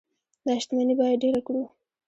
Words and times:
دا 0.45 0.53
شتمني 0.61 0.93
باید 0.99 1.21
ډیره 1.23 1.41
کړو. 1.47 1.63